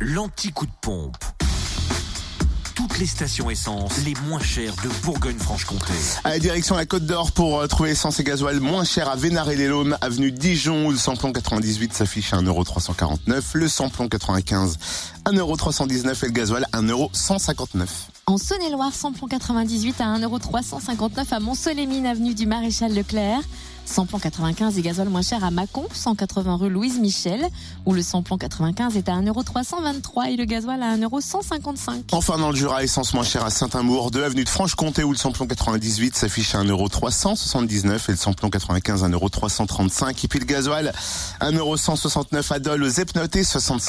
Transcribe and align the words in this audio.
l'anti-coup 0.00 0.66
de 0.66 0.72
pompe. 0.80 1.16
Toutes 2.74 2.98
les 2.98 3.06
stations 3.06 3.50
essence 3.50 3.98
les 4.04 4.14
moins 4.26 4.40
chères 4.40 4.74
de 4.82 4.88
Bourgogne-Franche-Comté. 5.04 5.92
À 6.24 6.30
la 6.30 6.38
direction 6.38 6.74
la 6.74 6.86
Côte 6.86 7.04
d'Or 7.04 7.32
pour 7.32 7.60
euh, 7.60 7.66
trouver 7.66 7.90
essence 7.90 8.18
et 8.18 8.24
gasoil 8.24 8.60
moins 8.60 8.84
cher 8.84 9.10
à 9.10 9.16
vénaré 9.16 9.56
les 9.56 9.68
laumes 9.68 9.98
avenue 10.00 10.32
Dijon, 10.32 10.86
où 10.86 10.90
le 10.90 10.96
samplon 10.96 11.32
98 11.32 11.92
s'affiche 11.92 12.32
à 12.32 12.38
1,349€, 12.38 13.42
le 13.54 13.68
samplon 13.68 14.08
95 14.08 14.78
1,319€ 15.26 16.24
et 16.24 16.26
le 16.26 16.32
gasoil 16.32 16.66
1,159€. 16.72 17.86
En 18.26 18.38
Saône-et-Loire, 18.38 18.94
samplon 18.94 19.26
98 19.28 20.00
à 20.00 20.18
1,359€ 20.18 21.34
à 21.34 21.40
Mont-Solémine, 21.40 22.06
avenue 22.06 22.34
du 22.34 22.46
Maréchal 22.46 22.94
Leclerc. 22.94 23.42
Samplon 23.90 24.20
95 24.20 24.78
et 24.78 24.82
gasoil 24.82 25.08
moins 25.08 25.20
cher 25.20 25.42
à 25.42 25.50
Mâcon, 25.50 25.84
180 25.92 26.56
rue 26.56 26.70
Louise 26.70 27.00
Michel, 27.00 27.44
où 27.86 27.92
le 27.92 28.02
samplon 28.02 28.38
95 28.38 28.96
est 28.96 29.08
à 29.08 29.14
1,323€ 29.14 30.28
et 30.28 30.36
le 30.36 30.44
gasoil 30.44 30.80
à 30.80 30.96
1,155€. 30.96 32.04
Enfin 32.12 32.38
dans 32.38 32.50
le 32.50 32.56
Jura, 32.56 32.84
essence 32.84 33.14
moins 33.14 33.24
chère 33.24 33.44
à 33.44 33.50
Saint-Amour, 33.50 34.12
2 34.12 34.22
avenue 34.22 34.44
de 34.44 34.48
Franche-Comté, 34.48 35.02
où 35.02 35.10
le 35.10 35.16
samplon 35.16 35.48
98 35.48 36.14
s'affiche 36.14 36.54
à 36.54 36.62
1,379€ 36.62 37.96
et 38.08 38.12
le 38.12 38.16
samplon 38.16 38.48
95 38.48 39.02
1,335€ 39.02 40.24
et 40.24 40.28
puis 40.28 40.38
le 40.38 40.44
gasoil 40.44 40.92
1,169€ 41.40 42.52
à 42.54 42.58
Dole, 42.60 42.84
aux 42.84 42.88
Epnotés 42.88 43.42
65 43.42 43.80